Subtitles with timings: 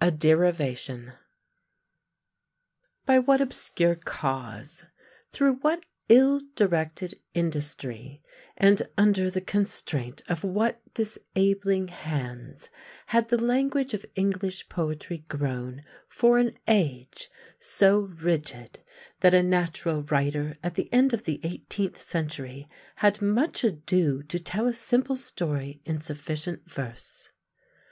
[0.00, 1.14] A DERIVATION
[3.06, 4.84] By what obscure cause,
[5.32, 8.22] through what ill directed industry,
[8.56, 12.70] and under the constraint of what disabling hands,
[13.06, 17.28] had the language of English poetry grown, for an age,
[17.58, 18.78] so rigid
[19.22, 24.38] that a natural writer at the end of the eighteenth century had much ado to
[24.38, 27.30] tell a simple story in sufficient verse?